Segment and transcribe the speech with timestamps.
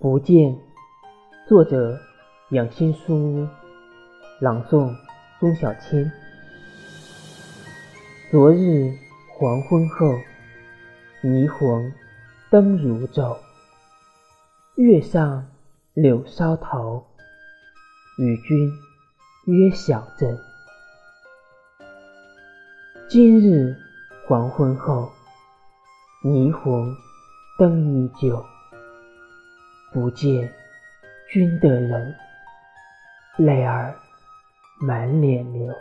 [0.00, 0.58] 不见，
[1.48, 1.98] 作者：
[2.50, 3.48] 养心书屋，
[4.40, 4.94] 朗诵：
[5.40, 6.10] 钟小千。
[8.30, 8.92] 昨日
[9.38, 10.06] 黄昏后，
[11.22, 11.92] 霓虹
[12.50, 13.38] 灯如昼，
[14.74, 15.46] 月上
[15.94, 17.06] 柳梢头，
[18.18, 18.70] 与君
[19.46, 20.38] 约小镇。
[23.08, 23.74] 今日
[24.26, 25.08] 黄昏后，
[26.24, 26.94] 霓虹
[27.58, 28.44] 灯依旧。
[29.94, 30.52] 不见
[31.30, 32.12] 君的人，
[33.36, 33.94] 泪儿
[34.80, 35.72] 满脸流。